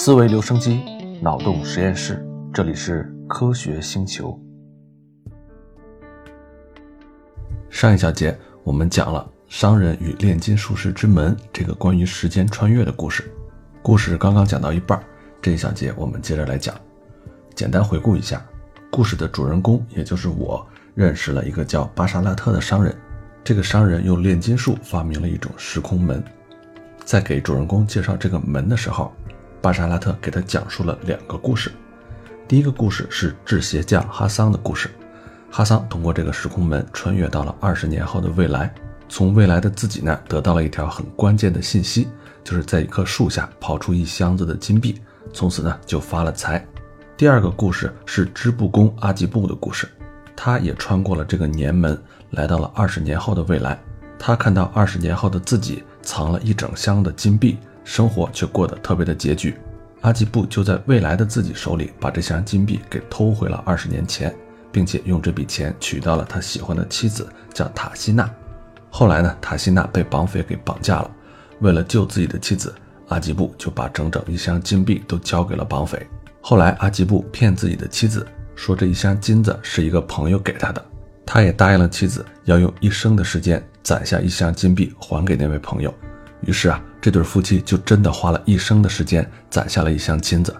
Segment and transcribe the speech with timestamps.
[0.00, 0.80] 思维留声机，
[1.20, 4.40] 脑洞实验室，这里是科学星球。
[7.68, 13.28] 上一小节我们讲了商人与炼金术士之门这个关于时间穿越的故事，
[13.82, 15.02] 故事刚刚讲到一半，
[15.42, 16.72] 这一小节我们接着来讲。
[17.56, 18.40] 简单回顾一下，
[18.92, 22.96] 故事的主人公也就是我，认识了一个叫巴沙拉特的商人。
[23.42, 26.22] 这个商人用炼金术发明了一种时空门。
[27.04, 29.10] 在给主人公介绍这个门的时候，
[29.60, 31.70] 巴沙拉特给他讲述了两个故事。
[32.46, 34.90] 第一个故事是制鞋匠哈桑的故事。
[35.50, 38.72] 哈桑通过这个时空门穿越到了二十年后的未来，
[39.08, 42.08] 从未来的自己那儿得到了一条很关键的信息，
[42.44, 45.00] 就是在一棵树下刨出一箱子的金币，
[45.32, 46.64] 从此呢就发了财。
[47.16, 49.88] 第二个故事是织布工阿吉布的故事，
[50.36, 53.78] 他也穿过了这个年门，来到了二十年后的未来。
[54.18, 57.56] 他看到二十年后的自己藏了一整箱的金币，
[57.88, 59.56] 生活却过得特别的拮据。
[60.02, 64.32] 阿吉布就在未来的自己手里把这箱金币给偷回了二十年前，
[64.70, 68.30] 并且用这笔钱娶到了他喜欢的妻子，叫塔西娜。
[68.90, 71.10] 后来呢，塔西娜被绑匪给绑架了，
[71.60, 72.74] 为了救自己的妻子，
[73.08, 76.06] 阿吉布就把整整一箱金币都交给了绑匪。
[76.42, 80.84] 后来，阿吉布骗自己的妻子说这一箱金子是一个朋友给他的，
[81.24, 83.66] 他也答应了妻子要用一生的时间。
[83.82, 85.92] 攒下一箱金币还给那位朋友，
[86.42, 90.54] 于是啊，这对夫妻就真的花了一生的时间攒下了一箱金子。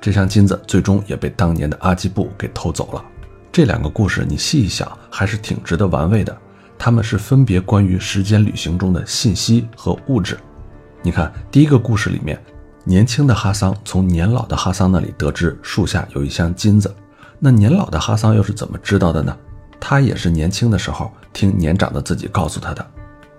[0.00, 3.04] 这箱金子最终也被当年的阿基布给偷走了。
[3.50, 6.36] 这两个故事你细一想，还是挺值得玩味的。
[6.76, 10.36] 他们是分别关于时间旅行中的信息和物质。
[11.02, 12.38] 你看，第一个故事里面，
[12.82, 16.92] 年轻的哈桑从年老的哈桑那里得知树下有一箱金子，
[17.38, 19.34] 那年老的哈桑又是怎么知道的呢？
[19.80, 22.84] 他也是年轻的时候听年长的自己告诉他的，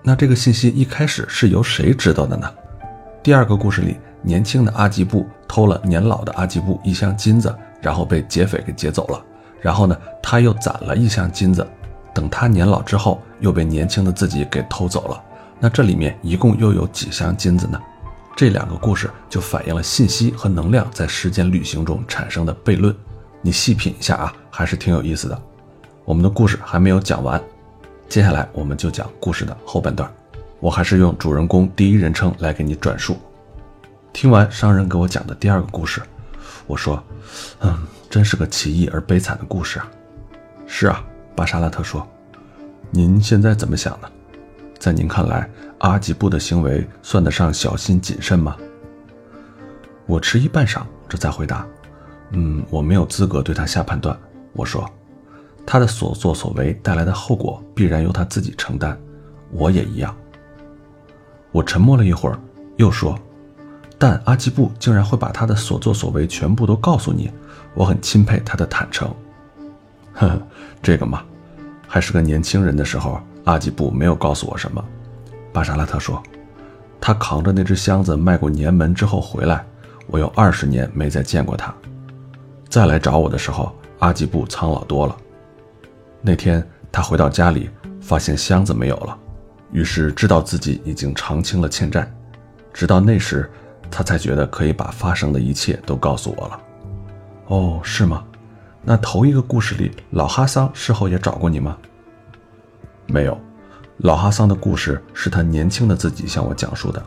[0.07, 2.47] 那这个信息一开始是由谁知道的呢？
[3.23, 9.19] 第二个故事里，年轻的阿吉布偷了年老的阿吉布一箱金子，然后被劫匪给劫走了。
[9.59, 11.67] 然后呢，他又攒了一箱金子，
[12.13, 15.19] 等他年老之后又被年轻的自己给偷走了。
[15.59, 17.81] 那这里面一共又有几箱金子呢？
[18.35, 22.95] 这两个故事就反映了信息和能量在时间旅行中产生的悖论。
[23.41, 25.41] 你细品一下啊，还是挺有意思的。
[26.03, 27.41] 我们的故事还没有讲完，
[28.07, 30.09] 接下来我们就讲故事的后半段。
[30.59, 33.17] 我还是用主人公第一人称来给你转述。
[34.13, 36.01] 听完商人给我讲的第二个故事，
[36.65, 37.03] 我说
[37.59, 37.77] ：“嗯，
[38.09, 39.91] 真是个奇异而悲惨的故事啊。”
[40.65, 41.03] 是啊，
[41.35, 42.07] 巴沙拉特说
[42.89, 44.09] ：“您现在怎么想呢？
[44.79, 45.47] 在您看来，
[45.79, 48.55] 阿吉布的行为算得上小心谨慎吗？”
[50.07, 51.67] 我迟疑半晌，这才回答
[52.31, 54.17] ：“嗯，我没有资格对他下判断。”
[54.53, 54.89] 我说。
[55.65, 58.95] 他的所作所为带来的后果必然由他自己承担，
[59.51, 60.15] 我也一样。
[61.51, 62.37] 我沉默了一会儿，
[62.75, 63.17] 又说
[63.97, 67.31] ：“但阿基布竟然会把他的所作所为全部都告诉你，
[67.73, 69.07] 我很钦佩他的坦诚。
[70.13, 70.41] ”呵呵，
[70.83, 71.23] 这个嘛，
[71.87, 74.83] 还是个年轻人的时候，阿基布没有告诉我什么。
[75.51, 76.21] 巴沙拉特说
[77.01, 79.65] ：“他扛着那只箱子迈过年门之后回来，
[80.07, 81.73] 我有二十年没再见过他。
[82.69, 85.17] 再来找我的时候，阿基布苍老多了。”
[86.27, 87.69] 那天他回到家里，
[88.01, 89.15] 发现箱子没有了，
[89.71, 92.11] 于是知道自己已经偿清了欠债。
[92.73, 93.47] 直到那时，
[93.91, 96.59] 他才觉得可以把发生的一切都告诉我了。
[97.45, 98.25] 哦，是吗？
[98.81, 101.77] 那头一个故事里，老哈桑事后也找过你吗？
[103.05, 103.39] 没有，
[103.97, 106.99] 老哈桑的故事是他年轻的自己向我讲述的。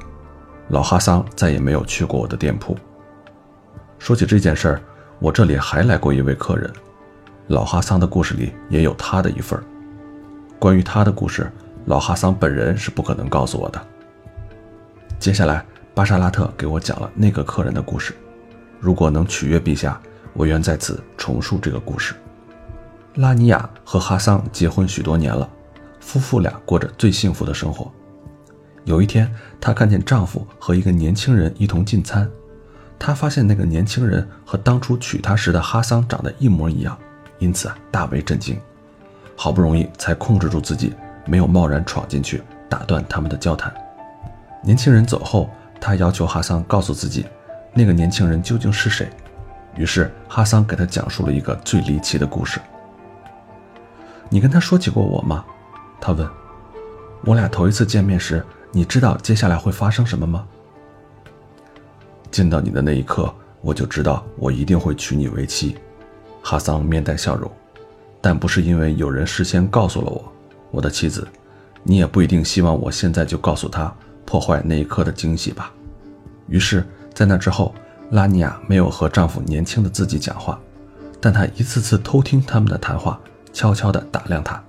[0.68, 2.78] 老哈桑再也没有去过我的店铺。
[3.98, 4.80] 说起这件事儿，
[5.18, 6.72] 我这里还来过一位客人。
[7.48, 9.58] 老哈桑的故事里也有他的一份
[10.58, 11.50] 关于他的故事，
[11.86, 13.80] 老哈桑本人是不可能告诉我的。
[15.18, 15.64] 接下来，
[15.94, 18.14] 巴沙拉特给我讲了那个客人的故事。
[18.78, 19.98] 如果能取悦陛下，
[20.34, 22.14] 我愿在此重述这个故事。
[23.14, 25.48] 拉尼亚和哈桑结婚许多年了，
[26.00, 27.90] 夫妇俩过着最幸福的生活。
[28.84, 32.30] 有一天，她看见丈夫和一个年轻人一同进餐，
[32.98, 36.98] 她发现那个年轻人和当初娶她时的哈桑长得一模一样。
[37.38, 38.60] 因此，大为震惊，
[39.36, 40.94] 好不容易才控制住自己，
[41.24, 43.72] 没有贸然闯进去打断他们的交谈。
[44.62, 45.48] 年轻人走后，
[45.80, 47.26] 他要求哈桑告诉自己，
[47.72, 49.08] 那个年轻人究竟是谁。
[49.76, 52.60] 于是哈桑给他讲述了一个最离奇的故事。
[54.28, 55.44] 你跟他说起过我吗？
[56.00, 56.28] 他问。
[57.24, 60.46] 我俩头一次见面时，你知道接下来会发生什么吗？
[62.30, 65.76] 见到你的那一刻，我就知道我一定会娶你为妻。
[66.42, 67.50] 哈桑面带笑容，
[68.20, 70.32] 但不是因为有人事先告诉了我，
[70.70, 71.26] 我的妻子，
[71.82, 73.94] 你也不一定希望我现在就告诉他，
[74.24, 75.72] 破坏那一刻的惊喜吧。
[76.48, 77.74] 于是，在那之后，
[78.10, 80.58] 拉尼亚没有和丈夫年轻的自己讲话，
[81.20, 83.20] 但她一次次偷听他们的谈话，
[83.52, 84.62] 悄悄地打量他。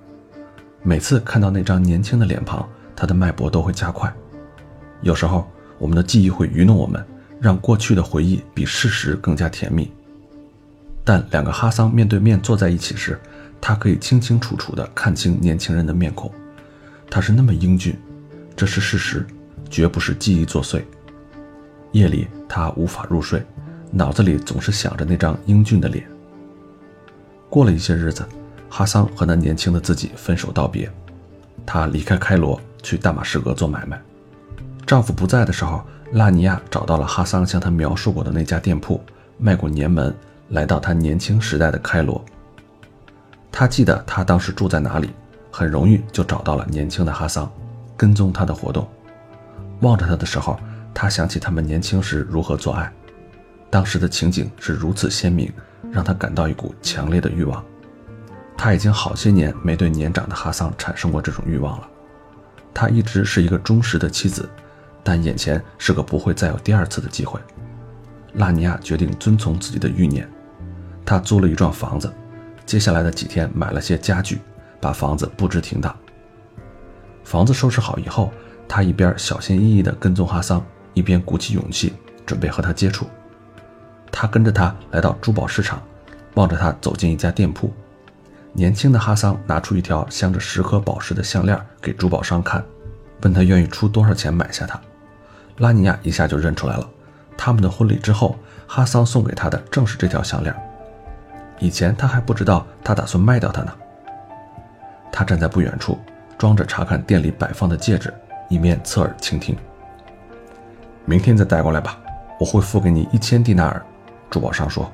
[0.82, 4.12] 每次看到那张年轻的脸庞，她的脉搏都会加快。
[5.00, 7.02] 有时候，我们的记忆会愚弄我们，
[7.40, 9.90] 让过去的回忆比事实更加甜蜜。
[11.10, 13.18] 但两个哈桑面对面坐在一起时，
[13.60, 16.30] 他可以清清楚楚地看清年轻人的面孔。
[17.10, 17.98] 他是那么英俊，
[18.54, 19.26] 这是事实，
[19.68, 20.84] 绝不是记忆作祟。
[21.90, 23.44] 夜里，他无法入睡，
[23.90, 26.08] 脑子里总是想着那张英俊的脸。
[27.48, 28.24] 过了一些日子，
[28.68, 30.88] 哈桑和那年轻的自己分手道别，
[31.66, 34.00] 他离开开罗，去大马士革做买卖。
[34.86, 39.02] 丈夫不在的时候，拉尼亚找到了哈桑向他描述过的那家店铺，
[39.38, 40.14] 迈过年门，
[40.50, 42.22] 来到他年轻时代的开罗。
[43.50, 45.10] 他记得他当时住在哪里，
[45.50, 47.50] 很容易就找到了年轻的哈桑，
[47.96, 48.88] 跟踪他的活动。
[49.80, 50.58] 望着他的时候，
[50.92, 52.92] 他想起他们年轻时如何做爱，
[53.70, 55.52] 当时的情景是如此鲜明，
[55.90, 57.64] 让他感到一股强烈的欲望。
[58.56, 61.88] 他已经好些年没对年长的哈桑产生过这种欲望了。
[62.74, 64.48] 他一直是一个忠实的妻子，
[65.02, 67.40] 但眼前是个不会再有第二次的机会。
[68.34, 70.28] 拉尼亚决定遵从自己的欲念，
[71.10, 72.08] 他租了一幢房子，
[72.64, 74.38] 接下来的几天买了些家具，
[74.80, 75.92] 把房子布置停当。
[77.24, 78.30] 房子收拾好以后，
[78.68, 80.64] 他一边小心翼翼地跟踪哈桑。
[80.94, 83.08] 一边鼓起勇气准备和他接触，
[84.12, 85.82] 他跟着他来到珠宝市场，
[86.34, 87.72] 望着他走进一家店铺。
[88.52, 92.64] 年轻的哈桑拿出一条镶着十颗宝石的项链给珠宝商看，
[93.22, 94.80] 问他愿意出多少钱买下它。
[95.58, 96.88] 拉尼亚一下就认出来了，
[97.36, 98.36] 他们的婚礼之后，
[98.68, 100.54] 哈桑送给他的正是这条项链。
[101.60, 103.72] 以前他还不知道他打算卖掉它呢。
[105.12, 105.98] 他站在不远处，
[106.36, 108.12] 装着查看店里摆放的戒指，
[108.48, 109.56] 一面侧耳倾听。
[111.04, 111.98] 明天再带过来吧，
[112.38, 113.80] 我会付给你一千蒂纳尔。”
[114.28, 114.90] 珠宝商说。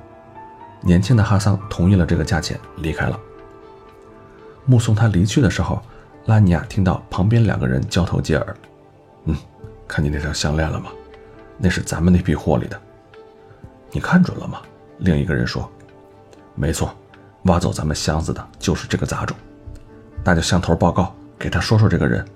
[0.83, 3.19] 年轻的哈桑同意了这个价钱，离开了。
[4.67, 5.83] 目送他离去的时候，
[6.27, 8.57] 拉尼亚听到旁边两个人交头接耳
[9.25, 9.35] ：“嗯，
[9.89, 10.91] 看见那条项链了吗？
[11.59, 12.81] 那是咱们那批货里的。
[13.91, 14.61] 你看准了吗？”
[14.99, 15.69] 另一个人说
[16.57, 16.93] ：“没错，
[17.45, 19.37] 挖走咱们箱子的就是这个杂种。
[20.25, 22.27] 那就向头报告，给他说说这个人。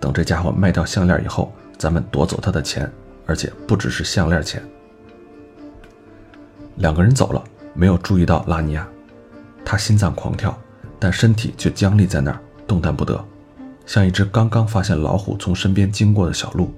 [0.00, 2.90] 等这家伙卖掉项链以后，咱们夺走他的钱。”
[3.28, 4.62] 而且不只是项链钱。
[6.76, 7.42] 两个人走了，
[7.74, 8.86] 没有注意到拉尼亚，
[9.64, 10.56] 他心脏狂跳，
[11.00, 12.38] 但身体却僵立在那儿，
[12.68, 13.20] 动弹不得，
[13.84, 16.72] 像一只刚刚发现老虎从身边经过的小鹿。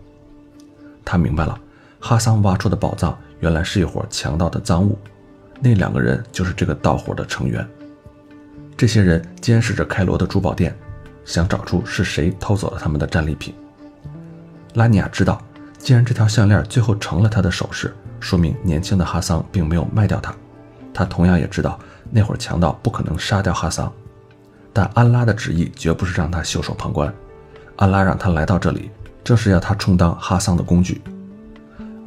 [1.05, 1.61] 他明白了，
[2.01, 4.99] 哈桑挖出的宝藏原来是一伙强盗的赃物，
[5.61, 7.67] 那两个人就是这个盗伙的成员。
[8.77, 10.77] 这些人监视着开罗的珠宝店，
[11.25, 13.55] 想找出是谁偷走了他们的战利品。
[14.75, 15.41] 拉尼亚知道。
[15.79, 20.35] 既然这条项链最后成了他的首饰，说明年轻的哈桑并没有卖掉它。
[20.93, 21.79] 他同样也知道
[22.11, 23.91] 那会儿强盗不可能杀掉哈桑，
[24.73, 27.15] 但安拉的旨意绝不是让他袖手旁观。
[27.77, 28.91] 安拉让他来到这里，
[29.23, 31.01] 正是要他充当哈桑的工具。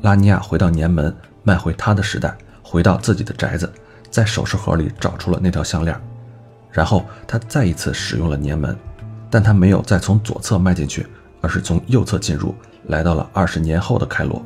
[0.02, 2.38] 拉尼亚回到年门，卖回他的时代，
[2.72, 3.70] 回到自己的宅子，
[4.10, 5.94] 在首饰盒里找出了那条项链，
[6.72, 8.74] 然后他再一次使用了年门，
[9.30, 11.06] 但他没有再从左侧迈进去，
[11.42, 12.56] 而是从右侧进入。
[12.88, 14.42] 来到了二十年后的开罗，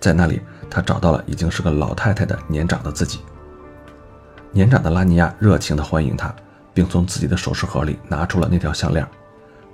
[0.00, 0.40] 在那里，
[0.70, 3.20] 他找到了已经是个老太太的年长的自己。
[4.52, 6.34] 年长的拉尼亚热情地欢迎他，
[6.72, 9.06] 并从自己的首饰盒里拿出了那条项链。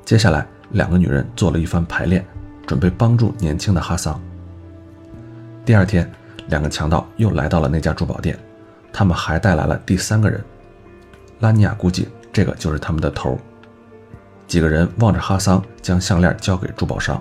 [0.04, 2.26] 接下来，两个女人做了一番排练，
[2.66, 4.20] 准备帮助年轻的哈桑。
[5.64, 6.10] 第二天，
[6.48, 8.38] 两个强盗又来到了那家珠宝店，
[8.92, 10.42] 他们还带来了第三个人。
[11.40, 13.38] 拉尼亚估计这个就是他们的头。
[14.46, 17.20] 几个人望着哈桑将项链交给珠宝商。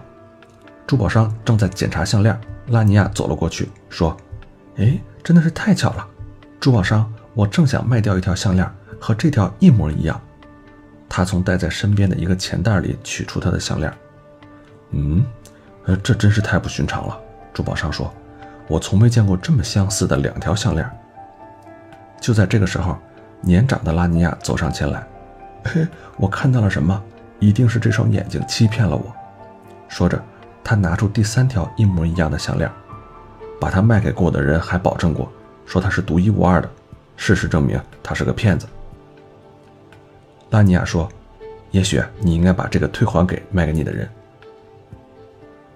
[0.85, 4.15] 珠宝商正在检查项链，拉尼亚走了过去，说
[4.77, 6.07] ：“哎，真的是太巧了，
[6.59, 10.21] 珠宝商，我正想卖掉一条项链，和这条一模一样。”
[11.09, 13.91] 他从带在身边的一个钱袋里取出他的项链。
[14.91, 15.25] 嗯，
[15.85, 17.19] 呃，这真是太不寻常了。
[17.53, 18.13] 珠宝商说
[18.67, 20.89] ：“我从没见过这么相似的两条项链。”
[22.21, 22.97] 就在这个时候，
[23.41, 25.05] 年长的拉尼亚走上前来
[25.65, 27.01] ：“嘿，我看到了什么？
[27.39, 29.13] 一定是这双眼睛欺骗了我。”
[29.89, 30.21] 说着。
[30.67, 32.67] 他拿出第三条一模一样的项链，
[33.61, 35.31] 把它卖给过的人还保证过，
[35.63, 36.67] 说它是独一无二的。
[37.15, 38.65] 事实证明，他是个骗子。
[40.49, 41.07] 拉尼亚说
[41.69, 44.09] ：“也许你应该把这个退还给卖给你的人。”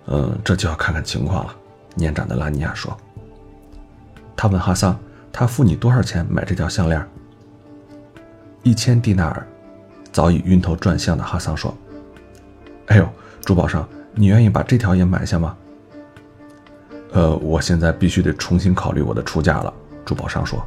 [0.09, 1.55] 嗯，这就要看看情况了。
[1.99, 2.95] 年长的拉尼亚说。
[4.35, 4.97] 他问哈桑
[5.31, 7.05] ：“他付你多少钱买这条项链？”
[8.63, 9.45] 一千蒂纳尔。
[10.11, 11.75] 早已晕头转向的哈桑说
[12.87, 13.07] ：“哎呦，
[13.41, 15.55] 珠宝商。”你愿意把这条也买下吗？
[17.13, 19.71] 呃，我现在必须得重新考虑我的出价了。
[20.03, 20.65] 珠宝商说。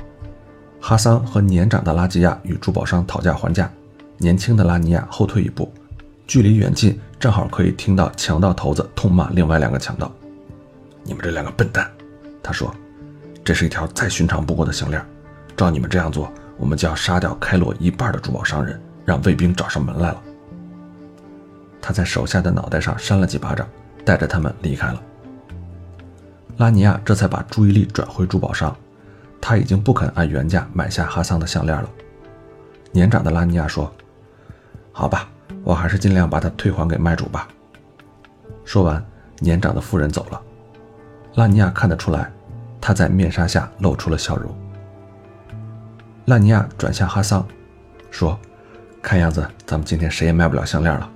[0.81, 3.71] 哈桑和年长的拉吉亚与珠宝商讨价还价，
[4.17, 5.71] 年轻的拉尼亚后退一步，
[6.27, 10.11] 距离远近正好可以听到强盗头子痛骂另外两个强盗
[11.05, 11.91] ：“你们这两个笨蛋！”
[12.43, 12.75] 他说
[13.45, 15.05] ：“这是一条再寻常不过的项链，
[15.57, 20.23] 照你们这样做，我们就要杀掉开罗一半的珠宝商人，让卫兵找上门来了。”
[21.81, 23.69] 他在手下的脑袋上扇了几巴掌，
[24.05, 25.03] 带着他们离开了。
[26.59, 28.75] 拉尼亚这才把注意力转回珠宝商。
[29.41, 31.91] 他已经不肯按原价买下哈桑的项链了。
[32.93, 33.93] 年长的拉尼亚说
[34.93, 35.29] ：“好吧，
[35.65, 37.49] 我还是尽量把它退还给卖主吧。”
[38.65, 39.05] 说完，
[39.41, 40.41] 年长的妇人走了。
[41.35, 42.31] 拉尼亚看得出来，
[42.81, 44.55] 他在面纱下露出了笑容。
[46.27, 47.47] 拉尼亚转向哈桑，
[48.11, 48.39] 说
[49.03, 51.11] ：“看样子咱们今天谁也卖不了项链了。”“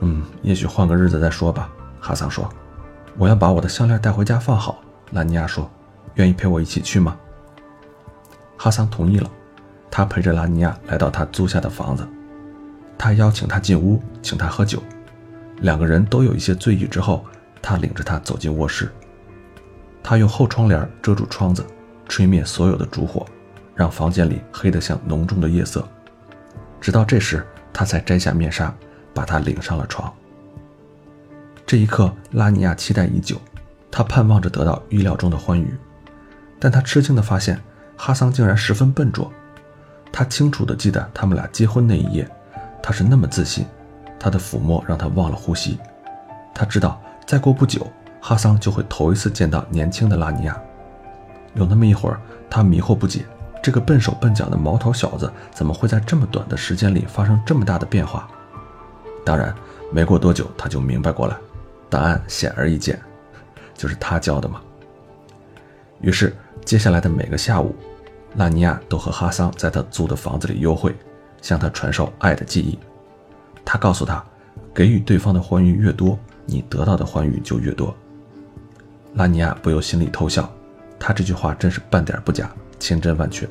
[0.00, 1.70] 嗯，也许换个日子再说吧。”
[2.00, 2.48] 哈桑说。
[3.16, 4.78] “我要把我的项链带回家放好。”
[5.12, 5.70] 拉尼亚说。
[6.14, 7.16] 愿意陪我一起去吗？
[8.56, 9.30] 哈桑同意了。
[9.90, 12.06] 他陪着拉尼亚来到他租下的房子，
[12.98, 14.82] 他邀请他进屋，请他喝酒。
[15.58, 17.24] 两个人都有一些醉意之后，
[17.62, 18.90] 他领着他走进卧室。
[20.02, 21.64] 他用厚窗帘遮住窗子，
[22.08, 23.26] 吹灭所有的烛火，
[23.74, 25.86] 让房间里黑得像浓重的夜色。
[26.80, 28.74] 直到这时，他才摘下面纱，
[29.12, 30.12] 把他领上了床。
[31.66, 33.40] 这一刻，拉尼亚期待已久，
[33.90, 35.76] 他盼望着得到预料中的欢愉。
[36.58, 37.60] 但他吃惊地发现，
[37.96, 39.30] 哈桑竟然十分笨拙。
[40.10, 42.28] 他清楚地记得他们俩结婚那一夜，
[42.82, 43.64] 他是那么自信，
[44.18, 45.78] 他的抚摸让他忘了呼吸。
[46.52, 47.00] 他知道
[47.30, 47.86] 再过不久，
[48.20, 50.60] 哈桑就会头一次见到年轻的拉尼亚。
[51.54, 52.20] 有那么一会儿，
[52.50, 53.24] 他迷惑不解，
[53.62, 58.28] 这个笨手笨脚的毛头小子怎么会在这么短的时间里发生这么大的变化？
[59.24, 59.54] 当然，
[59.92, 61.36] 没过多久他就明白过来，
[61.88, 63.00] 答案显而易见，
[63.74, 64.60] 就是他教的嘛。
[66.00, 66.36] 于是。
[66.64, 67.74] 接下来的每个下午，
[68.34, 70.94] 拉尼亚都和哈桑在他租的房子里幽会，
[71.40, 72.76] 向他传授爱的记忆。
[73.64, 74.22] 他告诉他，
[74.74, 76.18] 给予对方的欢愉越多，
[76.50, 77.94] 你得到的欢愉就越多。
[79.14, 80.52] 拉尼亚不由心里偷笑，
[80.98, 83.48] 他这句话真是半点不假，千真万确。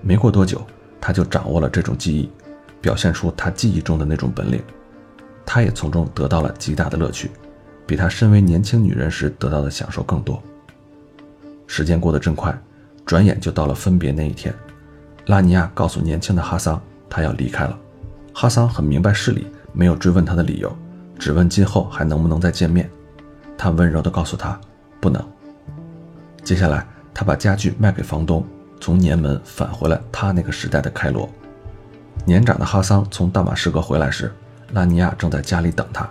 [0.00, 0.60] 没过多久，
[1.00, 2.28] 他就掌握了这种记忆，
[2.80, 4.60] 表现出他记忆中的那种本领。
[5.46, 7.30] 他也从中得到了极大的乐趣，
[7.86, 10.42] 比他身为年轻女人时得到的享受更多。
[11.66, 12.56] 时间过得真快，
[13.06, 14.54] 转眼就到了分别那一天。
[15.26, 17.78] 拉尼亚告诉年轻的哈桑，他要离开了。
[18.32, 20.76] 哈桑很明白事理，没有追问他的理由，
[21.22, 22.90] 只问今后还能不能再见面。
[23.56, 24.60] 他温柔地告诉他，
[24.98, 25.24] 不能。
[26.42, 28.44] 接下来，他把家具卖给房东，
[28.80, 31.30] 从年门返回了他那个时代的开罗。
[32.24, 34.32] 年长的哈桑从大马士革回来时，
[34.72, 36.10] 拉尼亚正在家里等他。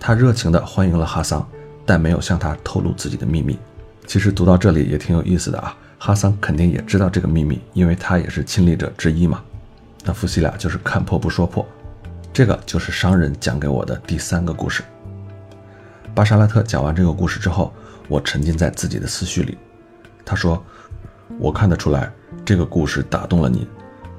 [0.00, 1.48] 他热情地欢迎了哈桑，
[1.86, 3.56] 但没有向他透露自己的秘密。
[4.08, 9.40] 其实读到这里也挺有意思的啊，哈桑肯定也知道这个秘密，因为他也是亲历者之一嘛。
[10.04, 11.64] 那夫妻俩就是看破不说破，
[12.38, 14.84] 这个就是商人讲给我的第三个故事。
[16.14, 17.74] 巴沙拉特讲完这个故事之后，
[18.06, 19.58] 我沉浸在自己的思绪里。
[20.24, 20.64] 他说
[21.40, 22.12] ：“我看得出来，
[22.44, 23.66] 这个故事打动了您，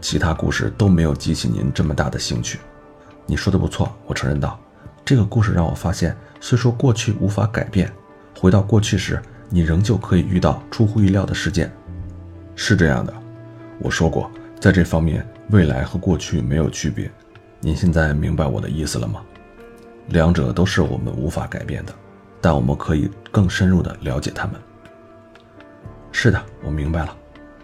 [0.02, 2.60] 其他故事都没有激起您这么大的兴趣。
[3.26, 4.60] 你说的不错，我承认道，
[5.06, 7.90] 这个故事让我发现，虽说过去无法改变，
[8.38, 11.72] 回到过去时。”你仍旧可以遇到出乎意料的事件，
[12.54, 13.14] 是这样的。
[13.80, 17.10] 我说过，在这方面，未来和过去没有区别。
[17.62, 19.22] 您现在明白我的意思了吗？
[20.08, 21.94] 两者都是我们无法改变的，
[22.40, 24.56] 但我们可以更深入地了解他们。
[26.12, 27.16] 是的，我明白了。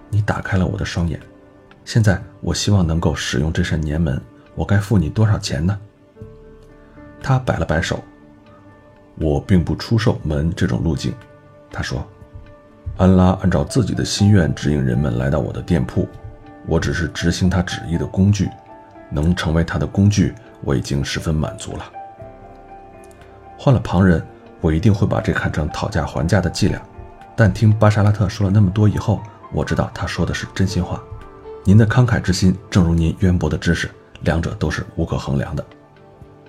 [0.10, 1.20] 你打开了我的双眼。
[1.86, 4.22] 现在，我希望能够使用这扇年门。
[4.54, 5.78] 我该付你多少钱呢？
[7.22, 8.04] 他摆了摆手。
[9.16, 11.14] 我并不出售门这种路径。
[11.72, 12.06] 他说
[12.98, 16.08] ：“安拉按照自己的心愿指引人们来到我的店铺，
[16.68, 18.50] 我只是执行他旨意的工具，
[19.16, 21.92] 能成为他的工具，我已经十分满足了。
[23.58, 24.22] 换了旁人，
[24.60, 26.82] 我一定会把这看成讨价还价的伎俩。
[27.38, 29.22] 但听巴沙拉特说了那么多以后，
[29.54, 31.02] 我知道他说的是真心话。
[31.64, 33.90] 您的慷慨之心，正如您渊博的知识，
[34.22, 35.66] 两者都是无可衡量的。”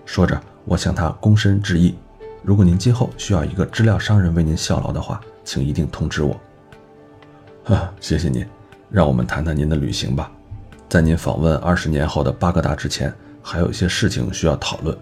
[0.04, 1.96] 说着，我向他躬身致意。
[2.42, 6.38] 如果您今后需要一个知了商人为您效劳的话，请一定通知我。
[7.64, 8.46] 啊，谢谢您，
[8.90, 10.30] 让我们谈谈您的旅行吧。
[10.88, 13.12] 在您访问二十年后的巴格达之前，
[13.42, 14.96] 还有一些事情需要讨论。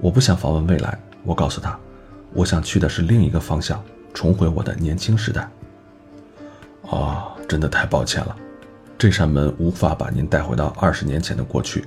[0.00, 1.78] 我不想访问未来，我告诉他，
[2.34, 5.48] 我想去的是另一个方向，重回我的年轻时代。
[6.90, 8.36] 啊，真的太抱歉了，
[8.98, 11.84] 这扇门无法把您带回到二十年前的过去。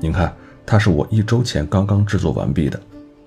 [0.00, 0.34] 您看，
[0.64, 2.80] 它是我一周前刚刚制作完毕的。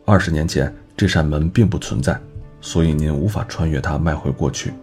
[0.03, 2.19] 二十年前，这扇门并不存在，
[2.59, 4.73] 所以您无法穿越它迈回过去。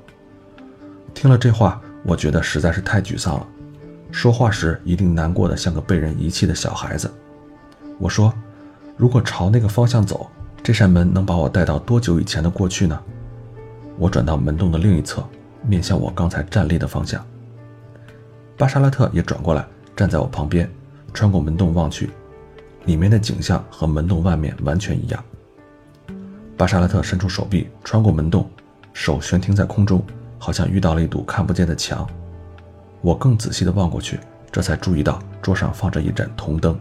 [1.13, 3.47] 听了这话，我觉得实在是太沮丧了。
[4.13, 7.11] 说话时一定难过的像个被人遗弃的小孩子。
[7.99, 8.33] 我说
[8.97, 10.31] ：“如果朝那个方向走，
[10.63, 13.01] 这扇门能把我带到多久以前的过去呢？”
[13.99, 15.27] 我转到门洞的另一侧，
[15.67, 17.25] 面向我刚才站立的方向。
[18.57, 19.65] 巴沙拉特也转过来，
[19.97, 20.71] 站在我旁边，
[21.13, 22.11] 穿过门洞望去，
[22.85, 25.25] 里面的景象和门洞外面完全一样。
[26.57, 28.49] 巴沙拉特伸出手臂，穿过门洞，
[28.93, 30.05] 手悬停在空中，
[30.39, 32.07] 好像遇到了一堵看不见的墙。
[33.03, 34.19] 我更仔细地望过去，
[34.51, 36.79] 这才注意到桌上放着一盏铜灯，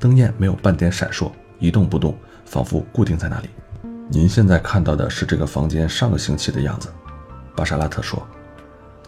[0.00, 2.16] 灯焰没有半点闪烁，一动不动，
[2.46, 3.50] 仿佛固定在那里。
[4.08, 6.88] 您现在看到的是这个房间上个星期的样子，
[7.54, 8.26] 巴沙拉特说。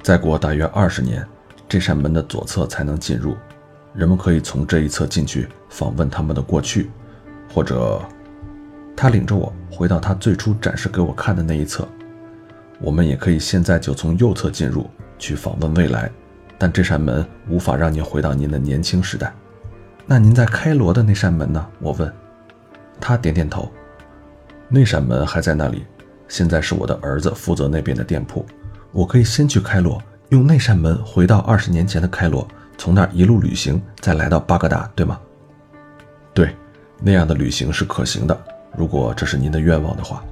[0.03, 1.27] 再过大约二十年，
[1.67, 3.35] 这扇门的左侧才能进入，
[3.95, 6.91] 人们可以从这一侧进去访问他们的过去，
[7.53, 8.03] 或者，
[8.95, 11.89] 他领着我回到他最初展示给我看的那一侧。
[12.81, 16.11] 我们也可以现在就从右侧进入，去访问未来。
[16.59, 19.33] 但这扇门无法让您回到您的年轻时代。
[20.07, 21.67] 那您在开罗的那扇门呢？
[21.81, 22.13] 我问。
[23.01, 23.71] 他点点头。
[24.69, 25.85] 那扇门还在那里。
[26.29, 28.45] 现在是我的儿子负责那边的店铺。
[28.93, 32.47] 我可以先去开罗，用那扇门回到二十年前的开罗，
[32.79, 35.21] 从那儿一路旅行，再来到巴格达，对吗？
[36.33, 36.55] 对，
[37.01, 38.39] 那样的旅行是可行的。
[38.77, 40.25] 如果这是您的愿望的话，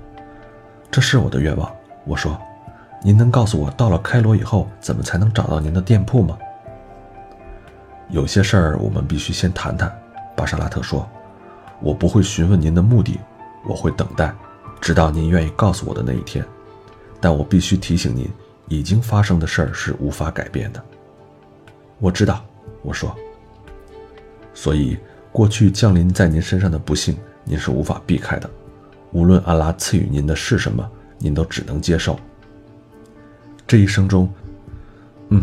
[0.90, 1.70] 这是我的愿望。
[2.04, 2.40] 我说。
[3.04, 6.38] 您能告诉我，到了开罗以后，怎么才能找到您的店铺吗？
[8.10, 9.92] 有些事儿我们必须先谈谈。
[10.36, 11.08] 巴沙拉特说
[11.82, 13.18] ：“我不会询问您的目的，
[13.66, 14.32] 我会等待，
[14.80, 16.44] 直到您愿意告诉我的那一天。
[17.20, 18.30] 但我必须提醒您，
[18.68, 20.82] 已经发生的事儿是无法改变的。”
[21.98, 22.44] 我知道，
[22.82, 23.12] 我说。
[24.54, 24.96] 所以，
[25.32, 28.48] 过去降临在您身上的不幸，您是无法避开的。
[29.10, 32.16] 无论阿拉赐予您的是什么，您都只能接受。
[33.72, 34.30] 这一生中，
[35.30, 35.42] 嗯，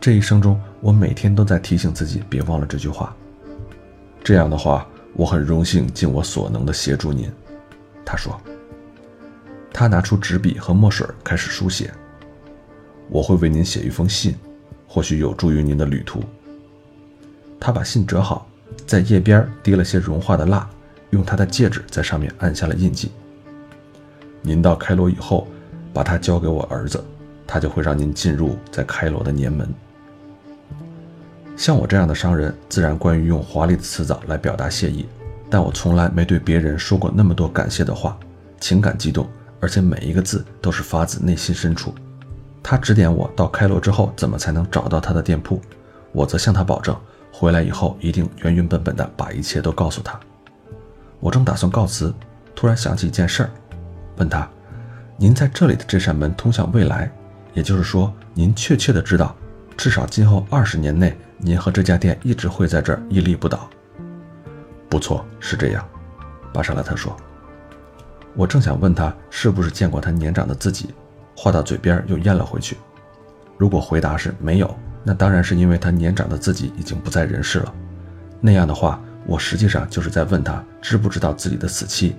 [0.00, 3.14] 这一生中，我每天都在提醒自己别忘了这句话。
[4.24, 7.30] 这样的话，我很荣幸尽我所能的协助您。
[8.02, 8.40] 他说。
[9.74, 11.92] 他拿出纸笔和墨水开始书写。
[13.10, 14.34] 我会为您写一封信，
[14.88, 16.22] 或许有助于您的旅途。
[17.60, 18.48] 他把信折好，
[18.86, 20.66] 在页边滴了些融化的蜡，
[21.10, 23.10] 用他的戒指在上面按下了印记。
[24.40, 25.46] 您到开罗以后，
[25.92, 27.04] 把它交给我儿子。
[27.46, 29.68] 他就会让您进入在开罗的年门。
[31.56, 35.06] 像我这样的商人，自然惯于用华丽的辞藻来表达谢意，
[35.48, 38.18] 但我从来没对别人说过那么多感谢的话，
[38.60, 39.26] 情感激动，
[39.58, 41.94] 而且每一个字都是发自内心深处。
[42.62, 45.60] 他指点我到开罗之后怎么才能找到他的店铺，
[46.12, 46.94] 我则向他保证，
[47.32, 50.18] 回来以后一定原原本本的把一切都告诉他。
[51.20, 52.12] 我正打算告辞，
[52.54, 53.50] 突然想起一件事儿，
[54.16, 54.46] 问他
[55.16, 57.10] ：“您在这里的这扇门通向未来？”
[57.56, 59.34] 也就是说，您确切的知道，
[59.78, 63.66] 至少今后二十年内，您和这家店一直会在这儿屹立不倒。
[64.90, 65.82] 不错，是这样，
[66.52, 67.16] 巴沙拉特说。
[68.34, 70.90] 我正想问他是不是见过他年长的自己，
[71.34, 72.76] 话到嘴边又咽了回去。
[73.56, 77.74] 如果回答是没有，那当然是因为他年长的自己已经不在人世了。
[78.38, 82.16] 那样的话，我实际上就是在问他知不知道自己的死期。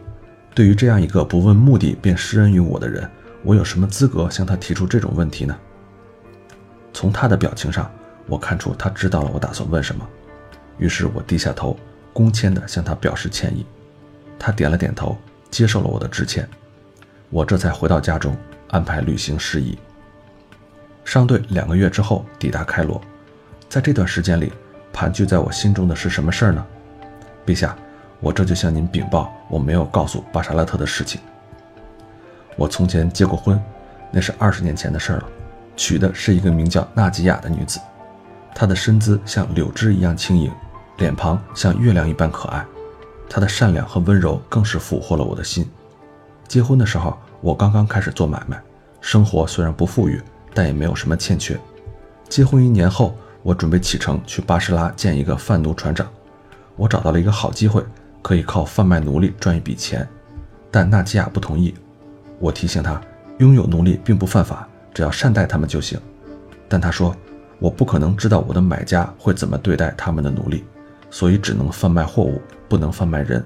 [0.56, 3.08] 对于这样一个不问目的便施恩于我的人。
[3.44, 5.58] 我有什么资格向他提出这种问题呢？
[6.94, 7.90] 从他的表情上，
[8.28, 10.08] 我看出他知道了我打算问什么。
[10.78, 11.78] 于是我低下头，
[12.12, 13.66] 恭谦地向他表示歉意。
[14.40, 15.18] 他点了点头，
[15.50, 16.48] 接受了我的致歉。
[17.30, 18.36] 我这才回到家中，
[18.70, 19.78] 安排旅行事宜。
[21.06, 23.02] 商队两个月之后抵达开罗，
[23.70, 24.52] 在这段时间里，
[24.92, 26.66] 盘踞在我心中的是什么事儿呢？
[27.46, 27.76] 陛下，
[28.20, 31.22] 我这就向您禀报我没有告诉巴沙拉特的事情。
[32.58, 33.58] 我从前结过婚，
[34.12, 35.24] 那是二十年前的事了，
[35.76, 37.80] 娶的是一个名叫纳吉亚的女子，
[38.54, 40.52] 她的身姿像柳枝一样轻盈，
[40.98, 42.66] 脸庞像月亮一般可爱，
[43.30, 45.70] 她的善良和温柔更是俘获了我的心。
[46.48, 48.60] 结婚的时候，我刚刚开始做买卖，
[49.02, 50.20] 生活虽然不富裕，
[50.54, 51.56] 但也没有什么欠缺。
[52.28, 56.08] 结婚一年后，我准备启程去巴士拉见一个贩奴船长，
[56.76, 57.84] 我找到了一个好机会，
[58.24, 60.08] 可以靠贩卖奴隶赚一笔钱，
[60.72, 61.76] 但纳吉亚不同意。
[62.40, 63.02] 我提醒他，
[63.40, 66.00] 拥有奴隶并不犯法，只要善待他们就行。
[66.68, 67.16] 但他说，
[67.60, 70.64] 我不可能知道我的买家会怎么对待他们的奴隶，
[71.10, 73.44] 所以只能贩卖货物，不能贩卖人。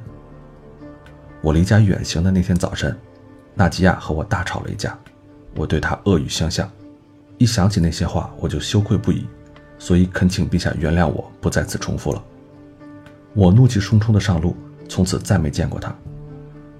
[1.41, 2.95] 我离家远行的那天早晨，
[3.55, 4.97] 纳吉亚和我大吵了一架，
[5.55, 6.69] 我对他恶语相向。
[7.37, 9.25] 一想起那些话，我就羞愧不已，
[9.79, 12.23] 所以恳请陛下原谅我，不再次重复了。
[13.33, 14.55] 我怒气冲冲地上路，
[14.87, 15.95] 从此再没见过他。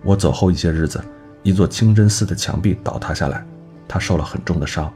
[0.04, 1.02] 我走后一些日子，
[1.44, 3.46] 一座清真寺的墙壁倒塌下来，
[3.88, 4.92] 他受了很重的伤，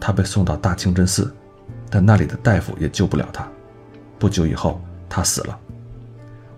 [0.00, 1.32] 他被送到大清真寺，
[1.90, 3.46] 但那里的大夫也救不了他。
[4.18, 5.58] 不久以后，他死了。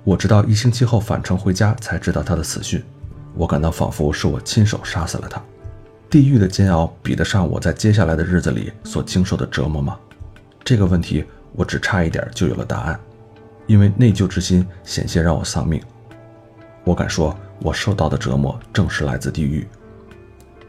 [0.04, 2.80] 我直到一星期后返程回家才知道他的死讯，
[3.34, 5.42] 我感到仿佛是我亲手杀死了他。
[6.08, 9.98] 地狱的煎熬比得上我在接下来的日子里所经受的折磨吗？
[10.64, 13.00] 这个问题我只差一点就有了答案，
[13.66, 15.82] 因为内疚之心险些让我丧命。
[16.84, 19.66] 我敢说，我受到的折磨正是来自地狱。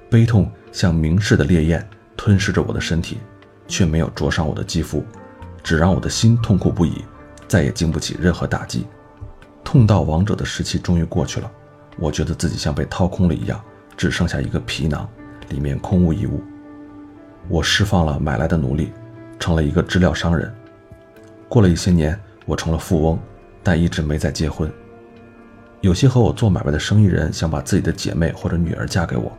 [0.09, 3.17] 悲痛像明示的烈焰吞噬着我的身体，
[3.67, 5.03] 却没有灼伤我的肌肤，
[5.61, 7.03] 只让我的心痛苦不已，
[7.47, 8.87] 再也经不起任何打击。
[9.63, 11.51] 痛到王者的时期终于过去了，
[11.97, 13.61] 我觉得自己像被掏空了一样，
[13.97, 15.07] 只剩下一个皮囊，
[15.49, 16.41] 里面空无一物。
[17.49, 18.93] 我释放了买来的奴隶，
[19.37, 20.53] 成了一个织料商人。
[21.49, 23.19] 过了一些年，我成了富翁，
[23.61, 24.71] 但一直没再结婚。
[25.81, 29.31] 有些和我做买卖的生意人想把自己的姐妹或者女儿嫁给我，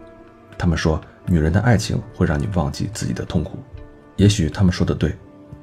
[0.57, 3.59] 他们说女人的爱情会让你忘记自己的痛苦。
[4.17, 5.17] 也许他们说的对，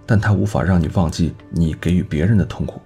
[0.05, 2.81] 但他无法让你忘记你给予别人的痛苦。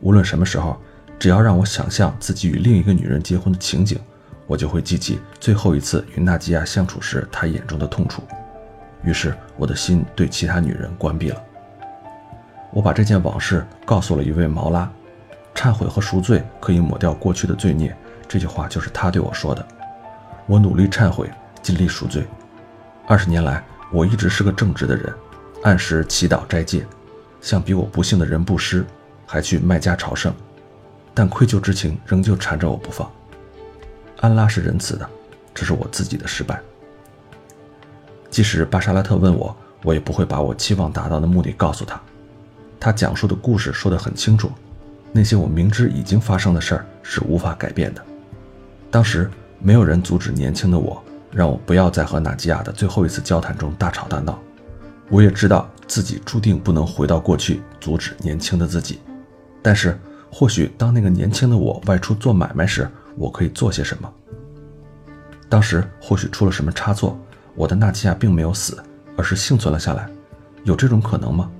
[0.00, 0.76] 无论什么时候。
[1.18, 3.98] 只要让我想象自己与另一个女人结婚的情景，
[4.46, 8.22] 我就会记起最后一次与纳吉亚相处时她眼中的痛楚。
[9.02, 11.42] 于是我的心对其他女人关闭了。
[12.70, 14.88] 我把这件往事告诉了一位毛拉，
[15.58, 17.92] 忏悔和赎罪可以抹掉过去的罪孽。
[18.28, 19.66] 这句话就是他对我说的。
[20.46, 21.28] 我努力忏悔，
[21.60, 22.24] 尽力赎罪。
[23.08, 25.12] 二十年来，我一直是个正直的人，
[25.64, 26.86] 按时祈祷斋戒，
[27.40, 28.86] 向比我不幸的人布施，
[29.26, 30.32] 还去麦加朝圣。
[31.12, 33.10] 但愧疚之情仍旧缠着我不放。
[34.20, 35.10] 安拉是仁慈的，
[35.52, 36.60] 这是我自己的失败。
[38.30, 42.00] 即使巴沙拉特问我，我也不会把我期望达到的目的告诉他。
[42.78, 44.52] 他讲述的故事说得很清楚，
[45.12, 48.04] 那些我明知已经发生的事儿是无法改变的。
[48.90, 54.38] 当时没有人阻止年轻的我，让我不要在和纳吉亚的最后一次交谈中大吵大闹。
[55.10, 59.00] 我也知道自己注定不能回到过去，阻止年轻的自己。
[59.62, 59.98] 但是。
[60.30, 64.12] 或许当那个年轻的我外出做买卖时，我可以做些什么？
[65.48, 67.18] 当时或许出了什么差错，
[67.54, 68.76] 我的纳吉亚并没有死，
[69.16, 70.06] 而是幸存了下来，
[70.64, 71.50] 有这种可能吗？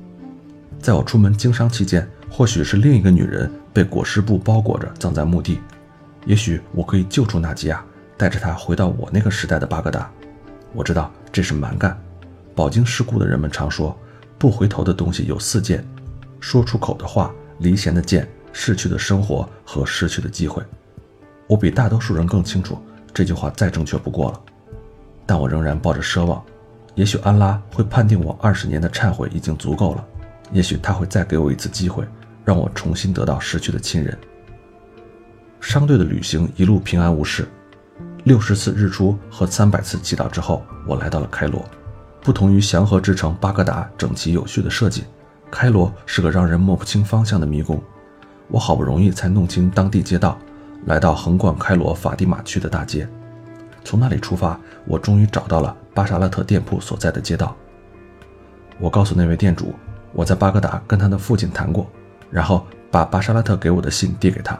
[0.83, 5.61] 在我出门经商期间，或许是另一个女人被裹尸布包裹着葬在墓地，
[6.27, 7.85] 也许我可以救出纳吉亚，
[8.17, 10.11] 带着她回到我那个时代的巴格达。
[10.73, 11.99] 我知道这是蛮干，
[12.55, 13.97] 饱经世故的人们常说，
[14.39, 15.85] 不回头的东西有四件：
[16.41, 18.29] 说出口的话，离弦的箭。
[18.51, 20.61] 逝去的生活和失去的机会，
[21.47, 22.77] 我比大多数人更清楚
[23.15, 24.41] 这句话再正确不过了。
[25.27, 26.43] 但我仍然抱着奢望，
[26.97, 30.05] 也许安拉会判定我二十年的忏悔已经足够了，
[30.51, 32.05] 也许他会再给我一次机会，
[32.49, 34.17] 让我重新得到失去的亲人。
[35.61, 37.47] 商队的旅行一路平安无事，
[38.25, 41.63] 六十次日出和三百次祈祷之后，我来到了开罗。
[42.23, 45.05] 不同于祥和之城巴格达整齐有序的设计，
[45.51, 47.83] 开罗是个让人摸不清方向的迷宫。
[48.49, 50.39] 我好不容易才弄清当地街道，
[50.87, 53.07] 来到横贯开罗法蒂玛区的大街。
[53.85, 57.55] 从那里出发，我终于找到了巴沙拉特店铺所在的街道。
[58.79, 59.75] 我告诉那位店主，
[60.15, 61.87] 我在巴格达跟他的父亲谈过，
[62.31, 64.59] 然后把巴沙拉特给我的信递给他。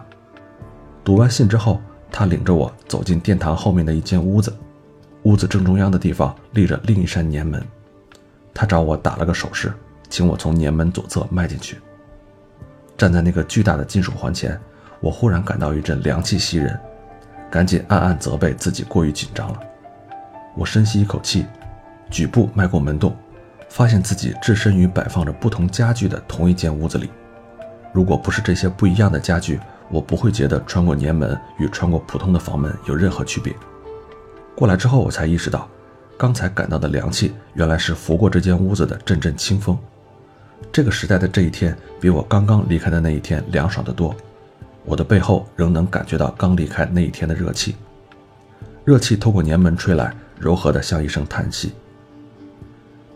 [1.05, 4.55] 读完信之后，他领着我走进殿堂后面的一间屋子，
[5.23, 7.65] 屋子正中央的地方立着另一扇年门。
[8.53, 9.73] 他找我打了个手势，
[10.11, 11.79] 请我从年门左侧迈进去。
[12.97, 14.61] 站在那个巨大的金属环前，
[15.01, 16.79] 我忽然感到一阵凉气袭人，
[17.51, 19.61] 赶紧暗暗责备自己过于紧张了。
[20.57, 21.47] 我深吸一口气，
[22.11, 23.17] 举步迈过门洞，
[23.69, 27.09] 发现自己置身于摆放着不同家具的同一间屋子里。
[27.93, 29.59] 如果不是这些不一样的家具，
[29.91, 33.55] 我不会觉得穿过年门与穿过普通的房门有任何区别。
[34.55, 35.69] 过来之后，我才意识到，
[36.17, 39.79] 刚才感到的凉气原来是拂过这间屋子的阵阵清风。
[40.71, 44.15] 这个时代的这一天比我刚刚离开的那一天凉爽得多，
[44.85, 47.77] 我的背后仍能感觉到刚离开那一天的热气，
[48.85, 51.73] 热气透过年门吹来，柔和的像一声叹息。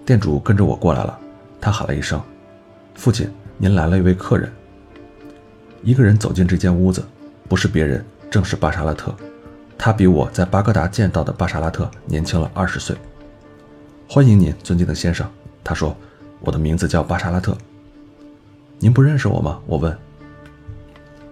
[0.06, 1.18] 店主跟着我过来了，
[1.60, 2.20] 他喊了一声
[2.94, 4.50] ：“父亲，您来了一位客人。”
[5.82, 7.02] 一个人走进这间屋子，
[7.48, 9.12] 不是别人，正是巴沙拉特，
[9.76, 12.96] 他比我在巴格达见到的巴沙拉特年轻了二十岁。
[14.08, 15.28] 欢迎您，尊敬的先生，
[15.62, 15.96] 他说。
[16.44, 17.56] 我的名字叫巴沙拉特。
[18.80, 19.60] 您不认识我吗？
[19.64, 19.96] 我问。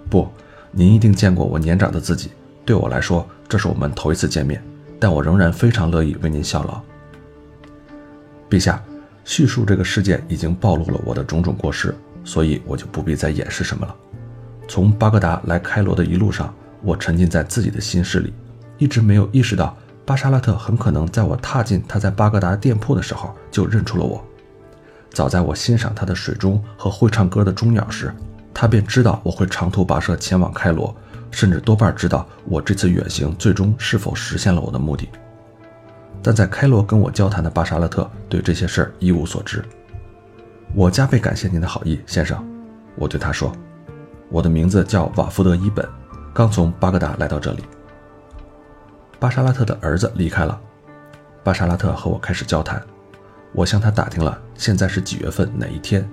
[0.09, 0.29] 不，
[0.71, 2.31] 您一定见过我年长的自己。
[2.65, 4.63] 对我来说，这是我们头一次见面，
[5.01, 6.81] 但我仍然非常乐意为您效劳。
[8.49, 8.81] 陛下，
[9.25, 11.93] 叙述这个事件已经暴露了我的种种过失，
[12.25, 13.97] 所以我就不必再掩饰什么了。
[14.71, 18.33] 从巴格达来开罗的一路上，我沉浸在自己的心事里，
[18.79, 24.25] 一直没有意识到巴沙拉特很可能在我踏进他在巴格达店铺的时候就认出了我。
[25.11, 28.15] 早在我欣赏他的水钟和会唱歌的钟鸟时，
[28.55, 30.95] 他便知道我会长途跋涉前往开罗，
[31.33, 35.09] 甚至多半知道我这次远行最终是否实现了我的目的。
[36.23, 39.65] 但在开罗跟我交谈的巴沙勒特对这些事儿一无所知。
[40.77, 42.41] 我加倍感谢您的好意，先生，
[42.95, 43.53] 我对他说
[44.31, 45.87] ：“我的名字叫瓦夫德·伊本，
[46.33, 47.65] 刚从巴格达来到这里。”
[49.19, 50.59] 巴沙拉特的儿子离开了，
[51.45, 52.83] 巴沙拉特和我开始交谈。
[53.53, 56.09] 我向他打听了现在是几月份哪一天，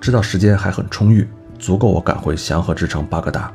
[0.00, 3.52] 知道时间还很充裕，足够我赶回祥和之城巴格达。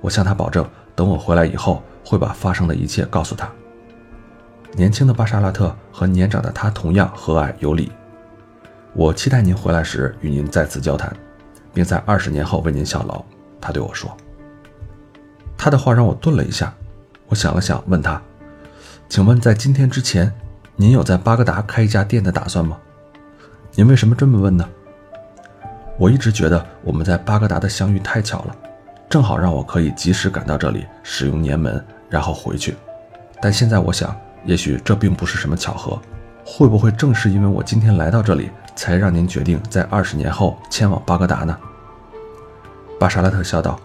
[0.00, 3.50] 我向他保证，等我回来以后会把发生的一切告诉他。
[4.74, 7.90] 年轻的巴沙拉特和年长的他同样和蔼有礼。
[8.92, 11.10] 我期待您回来时与您再次交谈，
[11.72, 13.24] 并在二十年后为您效劳。
[13.60, 14.14] 他对我说。
[15.56, 16.74] 他的话让我顿了一下，
[17.28, 18.20] 我想了想，问他
[19.08, 20.32] ：“请问在今天之前，
[20.74, 22.76] 您有在巴格达开一家店的打算吗？
[23.74, 24.68] 您为什么这么问呢？”
[25.98, 28.56] 我一直觉得我们在巴格达的相遇太巧了，
[29.08, 32.74] 正好让我可以及时赶到这里使用年门，然后回去。
[33.40, 36.00] 但现在我想，也许这并不是什么巧合。
[36.44, 38.50] 会不会正是因为我今天来到这里？
[38.74, 41.54] 才让您决定在二十年后迁往巴格达呢？
[42.98, 43.78] 巴沙拉特笑道：“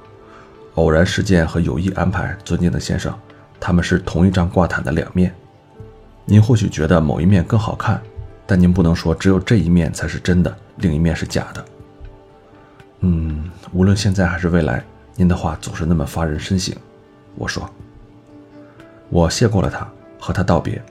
[0.76, 3.14] 偶然事件和有意安排，尊敬的先生，
[3.60, 5.36] 他们是同一张挂毯的两面。
[6.24, 8.02] 您或许觉得某一面更好看，
[8.46, 11.66] 但您不能说只有这一面才是真的，另一面是假的。
[13.02, 14.82] 嗯，无论现在还是未来，
[15.16, 16.74] 您的话总是那么发人深省。”
[17.36, 17.70] 我说。
[19.10, 19.86] 我谢过了他，
[20.18, 20.82] 和他道别。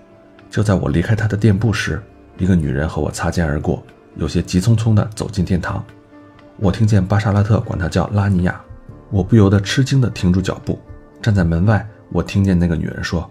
[0.50, 2.02] 就在我离开他的店铺时。
[2.38, 3.82] 一个女人和我擦肩而过，
[4.16, 5.82] 有些急匆匆地走进殿堂。
[6.58, 8.60] 我听见巴沙拉特管她叫拉尼亚，
[9.10, 10.78] 我不由得吃惊地停住脚步，
[11.22, 11.86] 站在门外。
[12.10, 13.28] 我听见那个女人说：“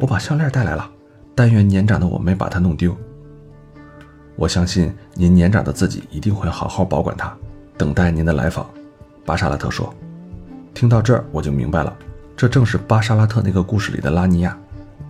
[0.00, 0.90] 我把项链带来了，
[1.34, 2.96] 但愿年长的我没把它弄丢。”
[4.34, 7.36] 我相信您年长的自己一定会好好保管它，
[7.76, 8.68] 等待您的来访。”
[9.26, 9.94] 巴沙拉特说。
[10.74, 11.94] 听到这儿，我就明白了，
[12.36, 14.56] 这正是巴沙拉特那个故事里的拉尼亚，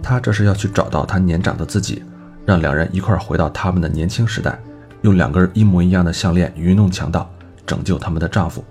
[0.02, 2.02] 她这是要去找到她年长的自己。
[2.46, 4.58] 让两人一块回到他们的年轻时代，
[5.02, 7.30] 用两根一模一样的项链愚弄强盗，
[7.66, 8.64] 拯救他们的丈夫。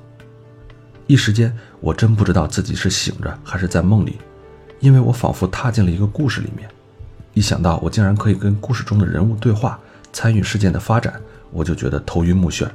[1.06, 4.18] 一时间，我真不知道自己是醒着还是在梦里，
[4.80, 6.68] 因为我仿佛踏进了一个故事里面。
[7.36, 9.80] 一想到我竟然可以跟故事中的人物对话，
[10.12, 11.13] 参与事件的发展，
[11.52, 12.68] 我就觉得头晕目眩。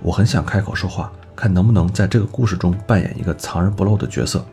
[0.00, 4.46] 我很想开口说话，看能不能在这个故事中扮演一个藏而不露的角色，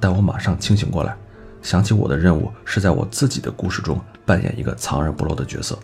[0.00, 1.16] 但我马上清醒过来。
[1.62, 5.78] 想起我的任务是在我自己的故事中扮演一个藏而不露的角色，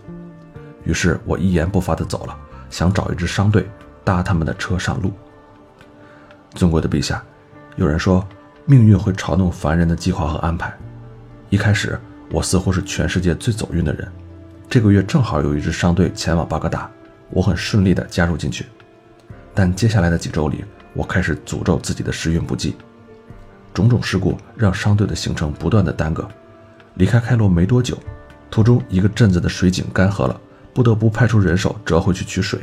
[0.84, 2.36] 于是我一言不发地走了，
[2.68, 3.68] 想找一支商队
[4.04, 5.12] 搭他们的车上路。
[6.54, 7.22] 尊贵的陛下，
[7.76, 8.26] 有人说
[8.66, 10.76] 命运会嘲弄凡人的计划和安排。
[11.48, 11.98] 一开始
[12.30, 14.10] 我似乎是全世界最走运的人，
[14.68, 16.90] 这个月正好有一支商队前往巴格达，
[17.30, 18.66] 我很顺利地加入进去。
[19.54, 22.76] 但接下来的几周里，我开始诅咒自己的时运不济。
[23.78, 26.28] 种种事故让商队的行程不断的耽搁。
[26.94, 27.96] 离开开罗没多久，
[28.50, 30.40] 途中一个镇子的水井干涸了，
[30.74, 32.58] 不得不派出人手折回去取水。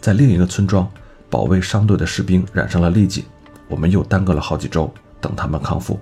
[0.00, 0.86] 在另一个村庄，
[1.30, 3.24] 保卫商队的士兵染上了痢疾，
[3.68, 5.98] 我们又耽搁了好几周等他们康复。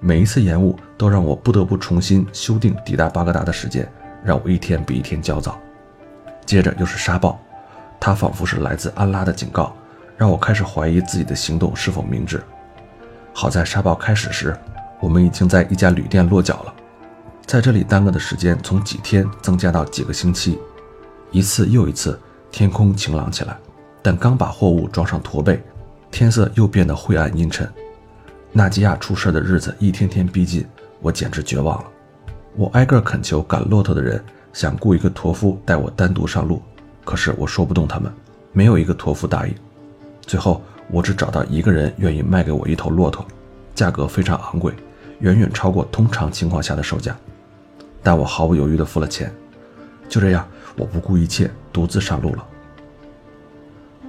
[0.00, 3.86] 每一次延误都让我不得不重新修订抵达巴格达的时间，
[4.24, 5.60] 让我一天比一天焦躁。
[6.46, 7.38] 接着又是沙暴，
[8.00, 9.76] 它仿佛是来自安拉的警告，
[10.16, 12.42] 让我开始怀疑自己的行动是否明智。
[13.38, 14.56] 好在沙暴开始时，
[14.98, 16.74] 我们已经在一家旅店落脚了，
[17.44, 20.58] 在这里耽搁的时间从几天增加到几个星期。
[21.30, 22.18] 一次又一次，
[22.50, 23.54] 天空晴朗起来，
[24.00, 25.62] 但刚把货物装上驼背，
[26.10, 27.70] 天色又变得晦暗阴沉。
[28.52, 30.66] 纳吉亚出事的日子一天天逼近，
[31.02, 31.88] 我简直绝望了。
[32.56, 36.62] 我挨个恳求赶骆驼的人，想雇一个驼夫带我单独上路，
[37.04, 38.10] 可是我说不动他们，
[38.52, 39.54] 没有一个驼夫答应。
[40.22, 40.62] 最后。
[40.88, 43.26] 我只找到一个人愿意卖给我一头骆驼，
[43.74, 44.72] 价格非常昂贵，
[45.18, 47.16] 远远超过通常情况下的售价。
[48.02, 49.32] 但我毫不犹豫地付了钱。
[50.08, 50.46] 就这样，
[50.76, 52.46] 我不顾一切，独自上路了。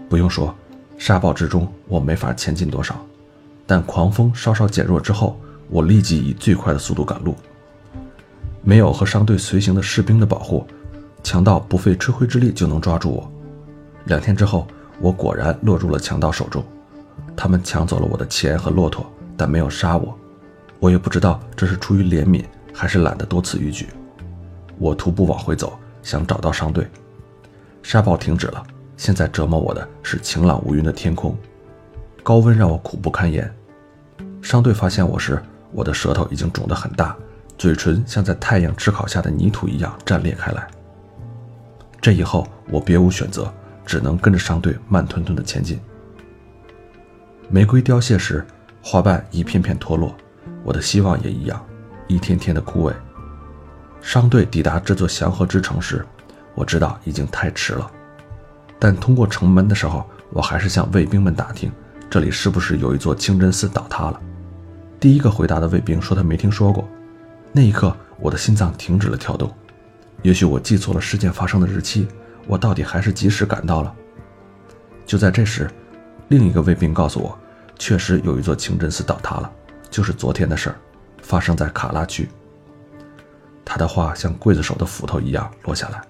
[0.07, 0.53] 不用说，
[0.99, 2.95] 沙暴之中我没法前进多少，
[3.65, 7.35] 但狂风稍稍减弱之后，我立即以最快的速度赶路。
[8.61, 10.67] 没有和商队随行的士兵的保护，
[11.23, 13.31] 强盗不费吹灰之力就能抓住我。
[14.05, 14.67] 两天之后。
[14.99, 16.63] 我果然落入了强盗手中，
[17.35, 19.05] 他们抢走了我的钱和骆驼，
[19.35, 20.17] 但没有杀我。
[20.79, 23.87] 我也不知道这是出于怜悯，还是懒得多此一举。
[24.77, 26.87] 我徒步往回走，想找到商队。
[27.81, 28.63] 沙暴停止了，
[28.95, 31.35] 现在折磨我的是晴朗无云的天空，
[32.21, 33.51] 高温让我苦不堪言。
[34.41, 37.15] 商队发现我时，我的舌头已经肿得很大，
[37.57, 40.67] 嘴唇像在太阳炙烤下的泥土一样绽裂开来。
[41.99, 43.51] 这以后我别无选择，
[43.87, 45.79] 只能跟着商队慢吞吞地前进。
[47.49, 48.45] 玫瑰凋谢时，
[48.83, 50.13] 花瓣一片片脱落，
[50.63, 51.65] 我的希望也一样，
[52.05, 52.93] 一天天的枯萎。
[54.01, 56.05] 商队抵达这座祥和之城时，
[56.53, 57.89] 我知道已经太迟了。
[58.77, 61.71] 但通过城门的时候，我还是向卫兵们打听，
[62.09, 64.21] 这里是不是有一座清真寺倒塌了。
[64.99, 66.87] 第一个回答的卫兵说他没听说过。
[67.53, 69.49] 那一刻，我的心脏停止了跳动。
[70.23, 72.07] 也许我记错了事件发生的日期，
[72.47, 73.93] 我到底还是及时赶到了。
[75.05, 75.69] 就在这时，
[76.29, 77.37] 另一个卫兵告诉我，
[77.77, 79.51] 确实有一座清真寺倒塌了，
[79.89, 80.75] 就是昨天的事儿，
[81.21, 82.29] 发生在卡拉区。
[83.63, 86.01] 他的话像刽子手的斧头一样落下来。